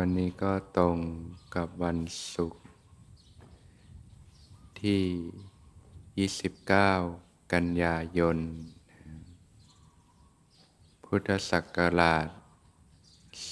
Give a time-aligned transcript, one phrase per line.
[0.00, 0.98] วันนี้ก็ตรง
[1.54, 1.98] กับวัน
[2.34, 2.62] ศุกร์
[4.82, 8.38] ที่ 29 กันยายน
[11.04, 12.26] พุทธศักราช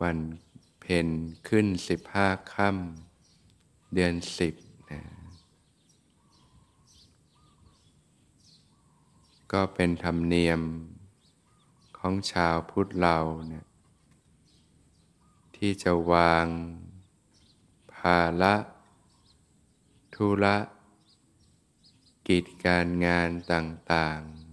[0.02, 0.18] วัน
[0.80, 1.08] เพ็ญ
[1.48, 1.68] ขึ้น
[2.10, 4.14] 15 ค่ำเดือน
[4.54, 5.02] 10นะ
[9.54, 10.62] ก็เป็นธรรมเนียม
[11.98, 13.18] ของชาวพุทธเรา
[13.48, 13.66] เนี่ย
[15.56, 16.46] ที่จะวาง
[17.94, 18.56] ภาละ
[20.16, 20.58] ธุระ
[22.28, 24.50] กิจการงานต่าง ๆ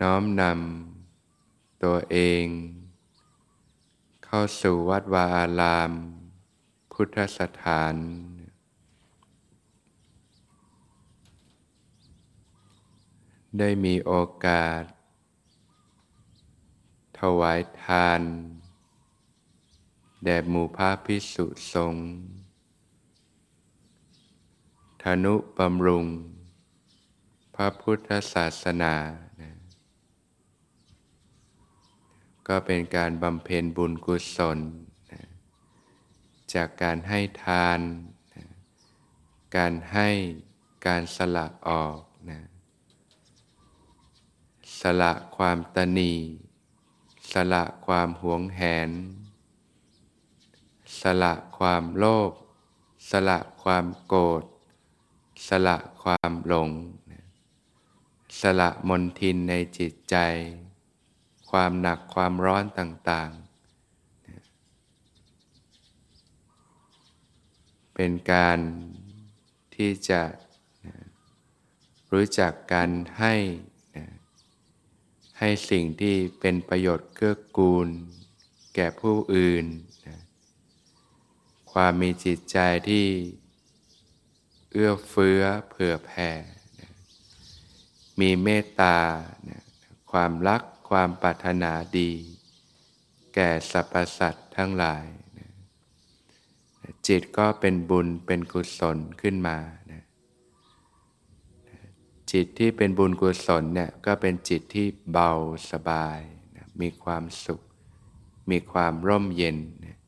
[0.00, 2.46] น้อมนำตัวเอง
[4.24, 5.92] เข้าสู่วัดวาอาราม
[6.92, 7.96] พุทธสถาน
[13.58, 14.12] ได้มีโอ
[14.46, 14.82] กาส
[17.18, 18.20] ถวายทาน
[20.24, 22.08] แด่หมู่พระพิสุสงฆ์
[25.02, 26.06] ธนุบำรุง
[27.54, 28.94] พระพุทธศาสนา
[29.40, 29.50] นะ
[32.48, 34.58] ก็เป็นการบำเพ็ญบุญกุศล
[35.12, 35.22] นะ
[36.54, 37.80] จากการให้ทาน
[38.34, 38.44] นะ
[39.56, 40.08] การให้
[40.86, 42.40] การสละออกนะ
[44.80, 46.12] สละความตนี
[47.32, 48.90] สละความหวงแหน
[51.00, 52.32] สละความโลภ
[53.10, 54.44] สละความโกรธ
[55.48, 56.70] สละความหลง
[58.40, 60.16] สละมนทินในจิตใจ
[61.50, 63.46] ความหนักความร้อนต่างๆ
[67.94, 68.58] เป็นการ
[69.74, 70.22] ที่จะ
[72.12, 73.34] รู้จักการให้
[75.38, 77.88] ให้สิ่งที่เป็นประโยชน์เกื้อกูล
[78.74, 79.66] แก่ผู้อื่น
[80.06, 80.18] นะ
[81.72, 82.58] ความมีจิตใจ
[82.88, 83.06] ที่
[84.72, 86.30] เอื้อเฟื้อเผื่อแผ่
[86.80, 86.92] นะ
[88.20, 88.98] มีเมตตา
[89.48, 89.62] นะ
[90.10, 92.12] ความรักความปรารถนาดี
[93.34, 95.04] แก่สรรพสัตว์ทั้งหลาย
[95.38, 95.48] นะ
[97.06, 99.58] จิตก็เป็นบุญเป็นกุศลขึ้นมา
[102.32, 105.30] จิตที่เป็นบุญกุศลเนี่ยก็เป็นจิตที่เบา
[105.70, 106.20] สบาย
[106.56, 107.60] นะมีความสุข
[108.50, 109.98] มีความร่มเย็นนะ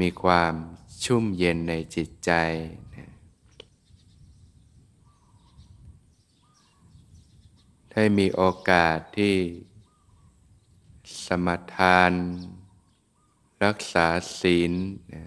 [0.00, 0.54] มีความ
[1.04, 2.30] ชุ่มเย็นในจิตใจ
[2.96, 3.10] นะ
[7.90, 9.36] ได้มีโอกาสที่
[11.26, 12.12] สมทาน
[13.64, 14.06] รักษา
[14.40, 14.72] ศีล
[15.12, 15.24] นะ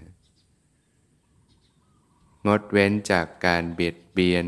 [2.46, 4.46] งดเว้นจากการเบียดเบียน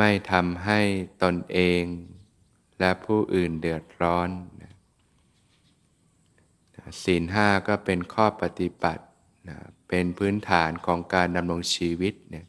[0.00, 0.80] ไม่ทำให้
[1.22, 1.82] ตนเอง
[2.80, 4.28] และผู้อื่นเดือดร้อน
[7.02, 9.04] ศีลห้าก็เป็นข้อปฏิบัติ
[9.48, 12.46] นะเป็นพื้นฐานของการดำรงชีวิตเนี่ย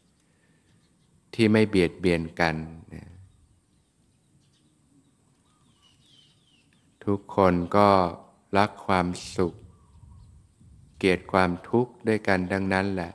[1.34, 2.56] ที่ไม่เบียดเบียนกัน
[2.94, 3.10] นะ
[7.04, 7.88] ทุกคนก็
[8.58, 9.54] รักความสุข
[10.98, 13.12] เกลียดความทุกข์ด้วยกันดังนั้นแหละ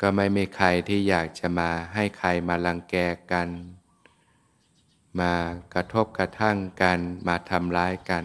[0.00, 2.96] ก็ไม่มีใครที่อยากจะมาให้ใครมาลังแก
[3.32, 3.48] กัน
[5.20, 5.32] มา
[5.74, 6.98] กระทบกระทั่งกัน
[7.28, 8.24] มาทำร้ายกัน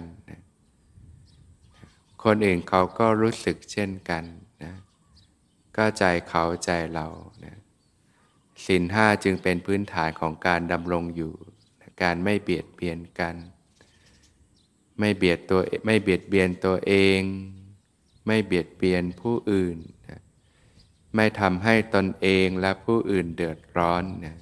[2.23, 4.23] คนอื่นเขาก็รู้สึกเช่นกัน
[4.63, 4.73] นะ
[5.77, 7.07] ก็ใจเขาใจเรา
[7.45, 7.57] นะ
[8.65, 11.33] สินห้าจึงเป็นพื้นฐานของการดำรงอยู่
[11.81, 13.35] นะการไม่เบียดเบียนกัน
[14.99, 17.21] ไม่เบียดตัวไม่เบียดเบียนตัวเอง
[18.27, 19.77] ไม่เบียดเบียนผู้อื่น
[20.09, 20.21] นะ
[21.15, 24.37] ไม่ทำให้ตนเองและผู้อื่นเดือดร้อนนะ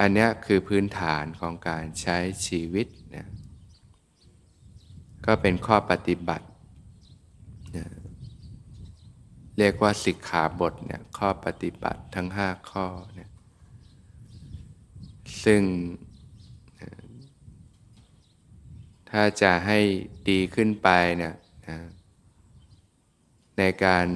[0.00, 2.86] อันนี้คือพื้นฐานของการใช้ชีวิต
[3.16, 3.26] นะ
[5.26, 6.46] ก็เป็นข้อปฏิบัติ
[7.76, 7.86] นะ
[9.58, 13.30] เรียกว่าสิกขาบทเนี่ยข้อปฏิบัติทั้งห้าข้อเนี่ย
[15.44, 15.62] ซึ่ง
[19.10, 19.78] ถ้าจะให้
[20.30, 20.88] ดีขึ้นไป
[21.18, 21.34] เนี่ย
[21.68, 21.78] นะ
[23.58, 24.06] ในการ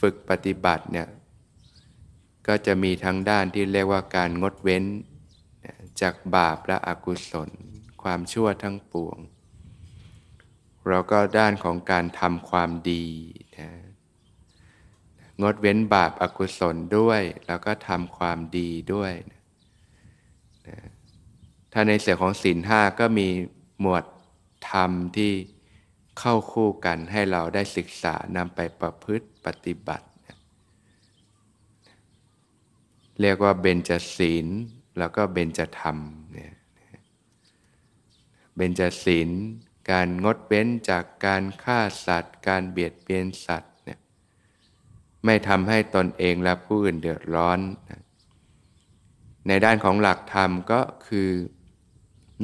[0.00, 1.08] ฝึกปฏิบัติเนี่ย
[2.46, 4.84] ก็จะมีทั้งด้านที่เรียกว่าการงดเว้น
[6.00, 7.50] จากบาปและอกุศล
[8.02, 9.18] ความชั่วทั้งปวง
[10.88, 13.06] แล้วก็ด้านของการทำความดี
[13.58, 13.70] นะ
[15.42, 19.40] งดเว้นบาปอากุศลด้วย แล้วก็ทำความดีด้วยนะ
[21.72, 23.28] ถ้าในเสื่อของศีลห้าก็มี
[23.80, 24.04] หมวด
[24.70, 25.32] ธรรมที่
[26.18, 30.06] เข้าคู่กันให้เราได้ศึกษานำไปประพฤติปฏิบัติ
[33.20, 34.46] เรียกว่าเบญจศีล
[34.98, 35.96] แล้วก็เบญจธรรม
[36.32, 36.54] เนี่ย
[38.56, 39.30] เบญจศีล
[39.90, 43.98] การงดเว้นจากการฆ่าสัตว์ การเบียดเบียนสัตว์เนี่ย
[45.24, 47.58] ไม่ทำให้ตนเองและผู้อื่นเดือดร้อน
[49.48, 51.30] ในด้านของหลักธรรมก็คือ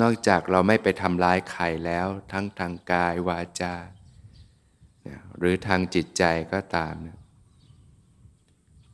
[0.00, 3.74] นอกจากเราไม่ไปทำร้ายใครแล้วทั้งทางกายวาจา
[5.38, 6.94] หรือทางจิตใจก็ตาม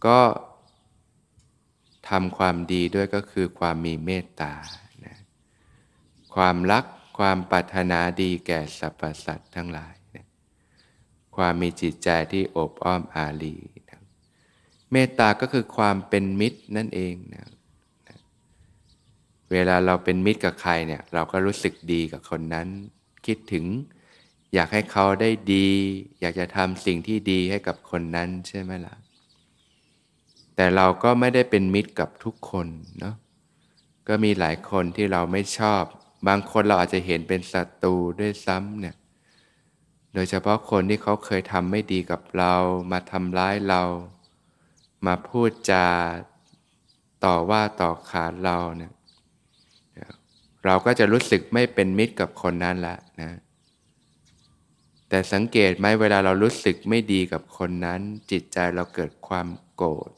[0.07, 0.21] ก็
[2.09, 4.55] ทำความดีด้วยก็คือความมีเมตตา
[6.35, 6.85] ความรัก
[7.19, 10.27] ความปรารถนาดีแก่สรรพสัตว์ทั้งหลายนะ
[11.37, 13.57] ความมีจิตใจที่อบอ้อมอารี
[13.89, 14.01] นะ
[14.93, 17.47] เมตตาก็คือความเป็นมิตรนั่นเองนะ
[19.55, 22.69] เวลาเราเป็นมิตรกับใครเนี่ยเราก็รู้สึกดีกับคนนั้น
[23.27, 23.65] คิดถึง
[24.55, 25.69] อยากให้เขาได้ดี
[26.21, 28.95] อยากจะทำสิ่งที่ดีให้กับคนนั้นใช่ไหมละ่ะ
[30.57, 32.67] แต่เราก็ไม่ได้เป็นมิตรกับทุกคน
[33.01, 33.15] เนาะ
[34.09, 35.83] ก็มีหลายคนที่เราไม่ชอบ
[36.29, 38.97] บางคนเราอาจจะเห็นเป็นศัตรูด้วยซ้ำเนี่ย
[40.15, 42.55] โดยเฉพาะคนที่เขาเคยทำไม่ดีกับเรา
[42.93, 43.83] มาทำร้ายเรา
[45.07, 45.87] มาพูดจา
[47.25, 48.93] ต่อว่าต่อขาดเราเนี่ย
[50.65, 53.33] เราก็จะรู้สึกไม่เป็นมิตรกับคนนั้นละนะ
[55.09, 58.01] แต่สังเกตไหมเวลาเรารู้สึกไม่ดีกับคนนั้น
[58.31, 60.11] จิตใจเราเกิดความโกรธ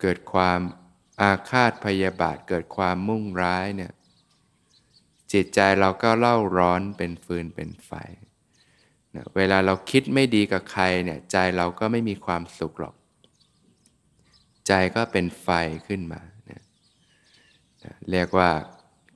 [0.00, 0.60] เกิดความ
[1.20, 3.92] อาฆาตพยาบาท เกิดความมุ่งร้ายเนี่ย
[5.32, 7.90] จิตใจเราก็เล่าร้อนเป็นฟืนเป็นไฟ
[9.14, 12.94] นะเวลาเราคิดไม่ดีกับใครเนี่ยใจเราก็ไม่มีความสุขหรอก
[14.68, 15.48] ใจก็เป็นไฟ
[15.88, 16.20] ขึ้นมา
[16.50, 16.62] นะ
[17.84, 18.50] นะเรียกว่า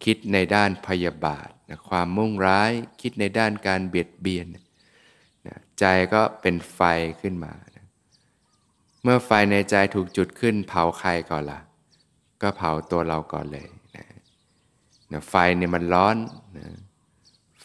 [0.05, 2.71] คิดในด้านพยาบาทนะความมุ่งร้าย
[3.01, 4.47] คิดในด้านการเบียดเบียน
[5.47, 6.81] นะใจก็เป็นไฟ
[7.21, 7.87] ขึ้นมานะ
[9.03, 11.61] เมื่อไฟในใจถูกจุดขึ้น เผาใครก่อนละ่ะ
[12.43, 13.69] ก็เผาตัวเราก่อนเลย
[15.13, 16.17] นะไฟเนี่ยมันร้อน
[16.59, 16.67] นะ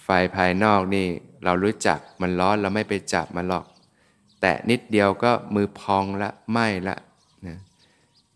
[0.04, 1.06] ไฟภายนอกนี่
[1.44, 3.66] เรารู้จักมันร้อนเราไม่ไปจับมันหรอก
[4.42, 6.98] แตะนิดเดียวก็มือพองละไหม้ละ
[7.48, 7.58] นะ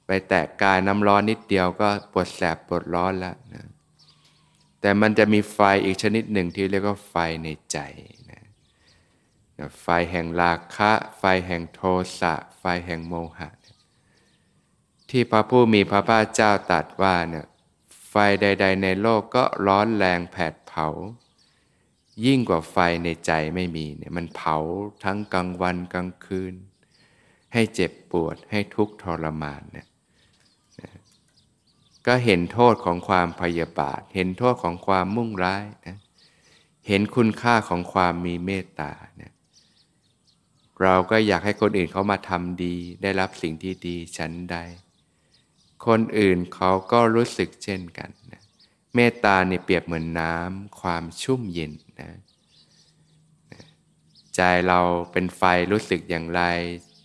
[0.08, 3.64] ไปแตะกายน้ำร้อนนิดเดียวก็ปวดแสบปวดร้อนละนะ
[4.82, 7.78] แต่มันจะมีไฟอีกชนิดหนึ่งที่เรียกว่าไฟในใจ
[8.32, 8.44] นะ
[9.82, 11.82] ไฟแห่งราคะ ไฟแห่งโท
[12.20, 13.50] สะ ไฟแห่งโมหะ
[15.10, 17.46] ที่พระผู้มีพระภาคเจ้าตรัสว่าเนี่ย
[18.10, 20.88] ไฟใด ๆ ในโลกก็ร้อนแรงแผดเผา
[22.26, 24.58] ยิ่งกว่าไฟในใจไม่มีเนี่ยมันเผา
[25.04, 26.54] ทั้งกลางวันกลางคืน
[27.54, 29.88] ให้เจ็บปวดให้ทุกข์ทรมานเนี่ย
[32.10, 35.98] ก็เห็นโทษของความพยาบาท เห็นโทษของความมุ่งร้ายนะ
[36.88, 39.34] เห็นคุณค่าของความมีเมตตาเนี่ย
[40.82, 44.58] เราก็อยากให้คนอื่นเขามาทำดี ได้รับสิ่งที่ดีฉันใด
[45.86, 48.44] คนอื่นเขาก็รู้สึกเช่นกันนะ
[48.96, 52.12] เมตตาเนี่ยเปรียบเหมือนน้ำความชุ่มเย็นนะ
[54.36, 54.80] ใจเรา
[55.12, 55.42] เป็นไฟ
[55.72, 56.42] รู้สึกอย่างไร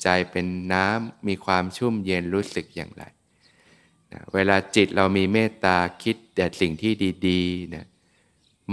[0.03, 3.05] ใจเป็นน้ำมีความชุ่มเย็นรู้สึกอย่างไร
[4.15, 6.93] นะเวลาจิตเรามีเมตตาคิดแต่สิ่งที่
[7.29, 7.85] ดีๆนะ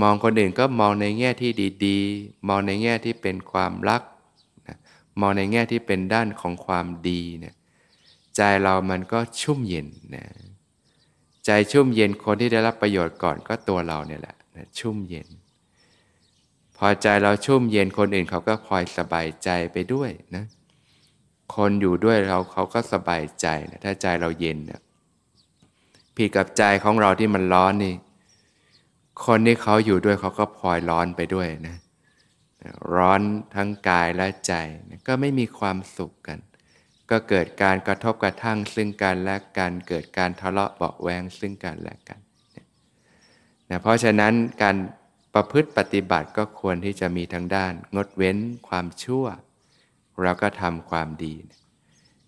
[0.02, 1.52] มองคนอื่นก็มองในแง่ที่
[1.86, 4.02] ดีๆ มองในแง่ที่เป็นความรัก
[4.68, 4.78] นะ
[5.20, 7.56] มองในแง่ที่เป็นด้านของความดีนี่ย
[8.36, 10.26] ใจเรามันก็ชุ่มเย็นนะ
[11.46, 15.28] ใจชุ่มเย็นคนที่ได้รับประโยชน์ก่อนก็ตัวเราเนี่ยแหละนะชุ่มเย็น
[16.78, 20.46] พอใจเราชุ่มเย็นคนอื่นเขาก็พลอยสบายใจไปด้วยนะ
[21.56, 24.82] คนอยู่ด้วยเราเขาก็สบายใจนะถ้าใจเราเย็นนะ
[26.16, 27.96] ผิดกับใจของเราที่มันร้อนนี่
[29.26, 31.78] คนที่เขาอยู่ด้วยเขาก็พลอยร้อนไปด้วยนะ
[32.96, 33.22] ร้อน
[33.56, 34.54] ทั้งกายและใจ
[35.08, 36.40] ก็ไม่มีความสุขกัน
[37.12, 42.20] ก็เกิดการกระทบกระทั่งซึ่งกันและกันเกิดการทะเลาะเบาแวงซึ่งกันและกัน
[43.70, 44.76] นะเพราะฉะนั้นการ
[45.34, 48.38] ประพฤติปฏิบัติก็ควรที่จะมีทั้งด้าน งดเว้น
[48.68, 49.26] ความชั่ว
[50.22, 51.36] เราก็ทำความดี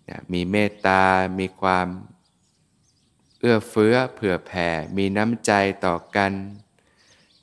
[0.08, 1.02] นะมีเมตตา
[1.38, 1.86] มีความ
[3.44, 5.52] เอื้อเฟื้อเผื่อแผ่มีน้ำใจ
[5.86, 6.32] ต่อกัน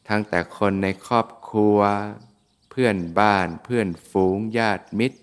[0.07, 1.79] ทั้งแต่คนในครอบครัว
[2.69, 5.19] เพื่อนบ้านเพื่อนฝูงญาติมิตร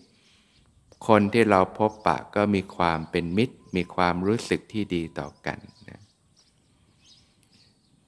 [1.09, 5.59] คนที่เราพบปะก็มีความเป็นมิตร มีความรู้สึกที่ดีต่อกัน
[5.89, 6.01] นะ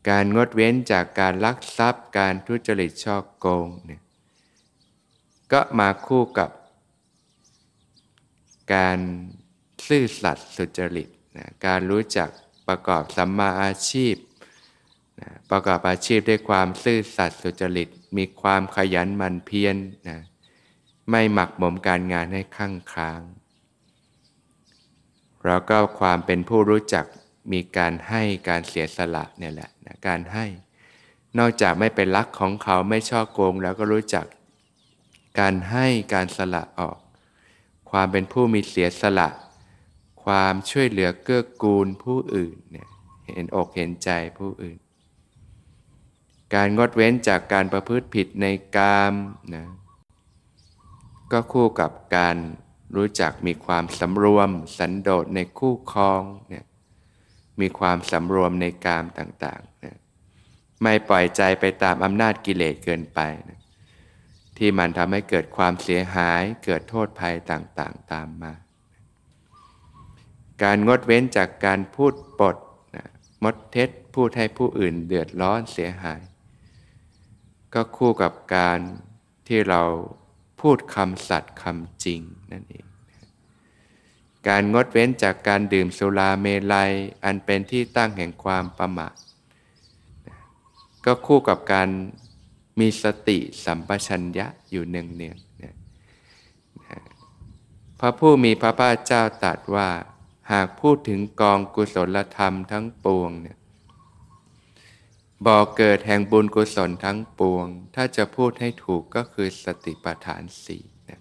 [0.09, 4.03] การงดเว้นจากการลักทรัพย์ การทุจริตช่อโกงเนี่ย
[5.53, 6.51] ก็มาคู่กับ
[8.75, 8.99] การ
[9.87, 12.31] ซื่อสัตย์สุจริตนะการรู้จัก
[12.71, 14.15] ประกอบสัมมาอาชีพ
[15.21, 19.77] นะประกอบอาชีพด้วยความซื่อสัตย์สุจริต มีความขยันหมั่นเพียร
[20.09, 20.21] นะ
[21.11, 23.21] ไม่หมักหมมการงานให้ข้างค้าง
[25.47, 27.05] แล้วก็ความเป็นผู้รู้จัก
[27.53, 30.47] มีการให้การเสียสละเนี่ยแหละนะการให้
[31.39, 34.27] นอกจากไม่เป็นรักของเขาไม่ชอบโกงแล้วก็รู้จัก
[35.41, 36.99] การให้การสละออก
[37.91, 39.29] ความเป็นผู้มีเสียสละ
[40.25, 42.89] ความช่วยเหลือเกื้อกูลผู้อื่นเนี่ย
[43.27, 44.79] เห็นอกเห็นใจผู้อื่น
[46.55, 48.47] การงดเว้นจากการประพฤติผิดใน
[48.77, 49.15] กาม
[49.55, 49.67] นะ
[51.33, 52.37] ก็คู่กับการ
[52.97, 56.65] รู้จักมีความสำรวม สันโดษในคู่ครองเนี่ย
[57.61, 59.97] มีความสำรวมในกามต่างๆนะ
[60.83, 63.61] ไม่ปล่อยใจไปตามอำนาจกิเลสเกินไปนะ
[64.57, 68.53] ที่มันทำให้เกิดความเสียหายเกิดโทษภัยต่างๆ ตามมา
[70.63, 72.57] การงดเว้นจากการพูดปด
[72.97, 73.09] นะ
[73.45, 76.21] มดเท็จพูดให้ผู้อื่นเดือดร้อนเสียหาย
[77.75, 78.79] ก็คู่กับการ
[79.49, 79.83] ที่เรา
[80.61, 82.21] พูดคำสัตย์คำจริง
[82.53, 82.87] นั่นเอง
[84.49, 86.93] การงดเว้นจากการดื่มสุราเมลัย
[87.25, 89.15] อันเป็นที่ตั้งแห่งความประมาท
[91.05, 91.89] ก็คู่กับการ
[92.81, 95.39] มีสติสัมปชัญญะอยู่เนืองเนือง
[98.01, 99.89] พระผู้มีพระภาคเจ้าตรัสว่า
[100.53, 103.59] หากพูดถึงกองกุศลธรรมทั้งปวงเนี่ย
[105.47, 111.21] บ่อเกิดแห่งบุญกุศลทั้งปวง ถ้าจะพูดให้ถูกก็คือสติปัฏฐานสี่เนี่ย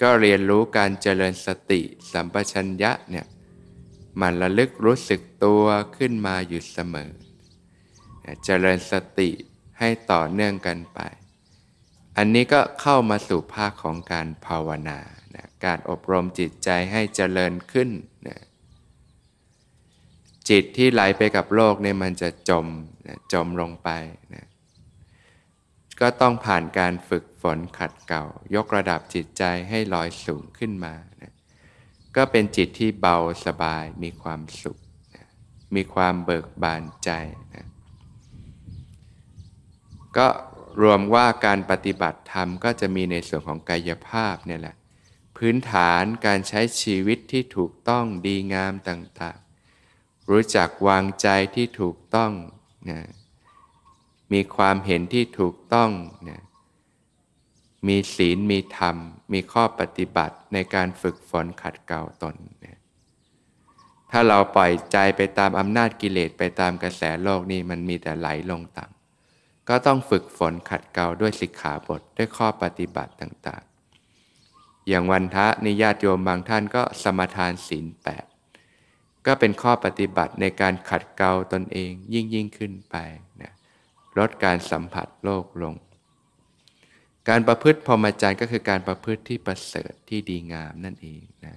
[0.00, 1.80] ก็เรียนรู้การเจริญสติ
[2.12, 3.26] สัมปชัญญะเนี่ย
[4.20, 5.64] มันระลึกรู้สึกตัว
[5.96, 7.10] ขึ้นมาอยู่เสมอ
[8.44, 9.30] เจริญสติ
[9.78, 11.00] ให้ต่อเนื่องกันไป
[12.16, 14.98] อันนี้ก็เข้ามาสู่ภาคของการภาวนา
[15.34, 17.90] นะการอบรมจิตใจให้เจริญขึ้น
[20.52, 22.66] จิตที่ไหลไปกับโลกเนี่ยมันจะจม
[23.06, 23.90] นะจมลงไป
[24.34, 24.46] นะ
[26.00, 31.32] ก็ต้องผ่านการฝึกฝนขัดเก่า ยกระดับจิตใจให้ลอยสูงขึ้นมานะ
[32.16, 33.16] ก็เป็นจิตที่เบา
[33.46, 34.78] สบายมีความสุข
[35.14, 35.26] นะ
[35.74, 37.10] มีความเบิกบานใจ
[37.54, 37.66] นะ
[40.16, 40.28] ก็
[40.82, 44.76] รวมว่าการปฏิบัติธรรมก็จะมีในส่วนของกายภาพเนี่ยแหละ
[45.36, 49.38] พื้นฐานการใช้ชีวิตที่ถูกต้องดีงามต่าง
[50.30, 52.32] รู้จักวางใจที่ถูกต้อง
[52.90, 53.00] นะ
[54.32, 55.90] มีความเห็นที่ถูกต้อง
[56.28, 56.40] นะ
[57.88, 58.96] มีศีลมีธรรม
[59.32, 62.78] มีข้อปฏิบัติในการฝึกฝนขัดเกลาตนนะ
[64.10, 73.64] ถ้าเราปล่อยใจไปตามอำนาจกิเลสไปตามกระแสโลกนี่มันมีแต่ไหลลงต่ำก็ต้องฝึกฝนขัดเกลาด้วยสิกขาบทด้วยข้อปฏิบัติต่าง
[74.26, 78.24] ๆ อย่างวันทะนิญาติโยมบางท่านก็สมทานศีลแปด
[79.26, 82.96] ก็เป็นข้อปฏิบัติในการขัดเกลาตนเองยิ่งยิ่งขึ้นไป
[83.42, 83.52] นะ
[84.18, 85.74] ลดการสัมผัสโลกลง
[87.28, 91.54] การประพฤติพรหมจรรย์ก็คือการประพฤติที่ประเสริฐที่ดีงามนั่นเองนะ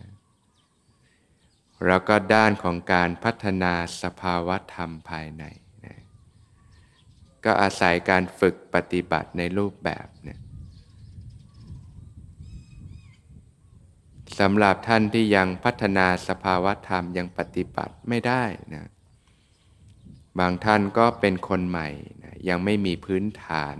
[1.86, 5.46] แล้วก็ด้านของการพัฒนาสภาวะธรรมภายใน
[7.46, 10.40] ก็อาศัยการฝึกปฏิบัติในรูปแบบเนี่ย
[14.40, 18.86] สำหรับท่านที่ยังพัฒนาสภาวธรรมยังปฏิบัติไม่ได้นะ
[20.40, 21.90] บางท่านก็เป็นคนใหม่
[22.24, 23.78] นะยังไม่มีพื้นฐาน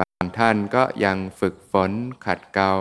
[0.00, 1.90] บางท่านก็ยังฝึกฝน
[2.26, 2.72] ขัดเกลา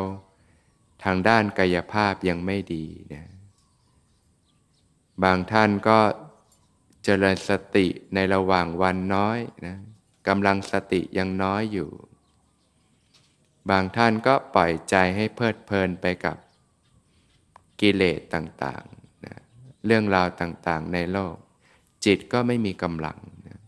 [1.04, 3.24] ทางด้านกายภาพยังไม่ดีนะ
[5.24, 6.00] บางท่านก็
[7.04, 9.76] เจริญสติในระหว่างวันน้อยนะ
[10.28, 11.90] กำลังสติยังน้อยอยู่
[13.70, 16.38] บางท่านก็ปล่อยใจให้เพลิดเพลินไปกับ
[17.82, 19.36] กิเลสต่างๆนะ
[19.86, 21.36] เรื่องราวต่างๆในโลก
[22.06, 23.60] จิตก็ไม่มีกำลังนะ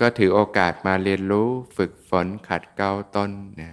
[0.00, 3.30] ก็ถือโอกาสมาเรียนรู้ฝึกฝนขัดเกลาต้น
[3.62, 3.72] นะ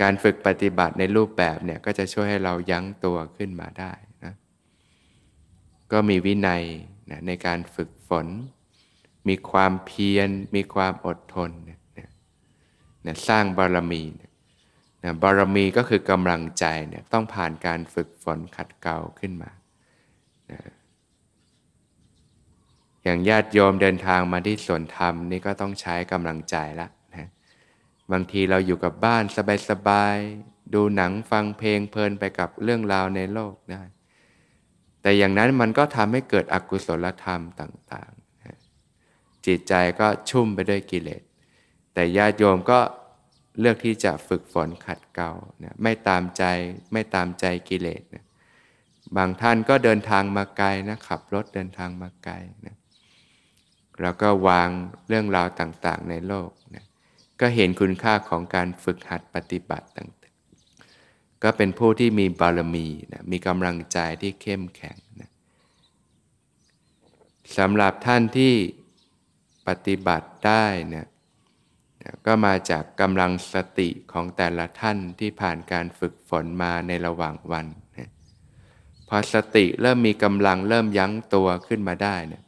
[0.00, 3.92] การฝึกปฏิบัติในรูปแบบเนี่ยก็จะช่วยให้เรายั้งตัวขึ้นมาได้
[4.24, 4.34] นะ
[5.92, 6.64] ก็มีวินัย
[7.10, 8.26] นะในการฝึกฝน
[9.28, 11.50] มีความเพียร มีความอดทน
[13.06, 14.30] นะสร้างบารมีนะ
[15.04, 19.50] นะบารมีก็คือกำลังใจเนี่ยต้องผ่านการฝึกฝนขัดเกลาขึ้นมา
[20.52, 20.60] นะ
[23.04, 27.28] อย่างญาติโยมเดินทางมาที่สวนธรรมนี่ก็ต้องใช้กำลังใจละนะ
[28.12, 29.24] บางทีเราอยู่กับบ้าน
[29.70, 33.82] สบายๆ ดูหนังฟังเพลงเพลินไปกับเรื่องราวในโลกได้
[35.02, 41.22] แต่อย่างนั้นมันก็ทำให้เกิดอกุศลธรรมต่างๆ จิตใจก็ชุ่มไปด้วยกิเลส
[42.00, 42.80] แต่ญาติโยมก็
[43.60, 45.30] เลือกที่จะฝึกฝนขัดเกลา
[45.64, 46.42] นะไม่ตามใจ
[46.92, 48.24] ไม่ตามใจกิเลสนะ
[49.16, 52.34] บางท่านก็เดินทางมาไกลนะขับรถเดินทางมาไกล
[52.66, 52.76] นะ
[54.02, 54.68] แล้วก็วาง
[55.08, 56.84] เรื่องราวต่างๆในโลกนะ
[57.40, 65.30] ก็เห็นคุณค่าของการฝึกหัดปฏิบัติต่างๆ ก็เป็นผู้ที่มีบารมีนะมีกำลังใจที่เข้มแข็งนะ
[67.58, 68.54] สำหรับท่านที่
[69.66, 71.06] ปฏิบัติได้นะ
[72.26, 77.66] ก็มาจากกำลังสติของแต่ละท่านที่ผ่านการฝึกฝนมาในระหว่างวัน
[77.98, 78.10] นะ
[79.08, 82.42] พอสติเริ่มมีกำลังเริ่มยั้งตัวขึ้นมาได้นะ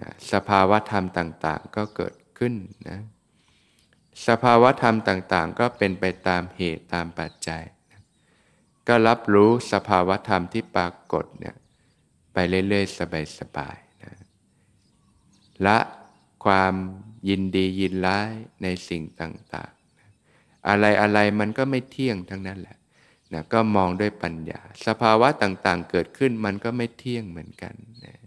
[0.00, 2.54] นะสภาวะธรรมต่างๆ ก็เกิดขึ้น
[2.88, 2.98] นะ
[4.28, 8.00] สภาวะธรรมต่างๆ ก็เป็นไปตามเหตุตามปัจจัยนะ
[8.88, 11.56] ก็รับรู้สภาวะธรรมที่ปรากฏเนี่ย
[12.32, 12.36] ไป
[12.68, 12.98] เรื่อยๆ
[13.38, 14.12] สบายๆนะ
[15.66, 15.78] ละ
[16.44, 16.74] ความ
[17.28, 22.76] ยินดียินร้ายในสิ่งต่างๆ อะไรอะไรมันก็ไม่เที่ยงทั้งนั้นแหละ
[23.32, 28.23] นะก็มองด้วยปัญญา สภาวะต่างๆ เกิดขึ้นมันก็ไม่เที่ยงเหมือนกันนะ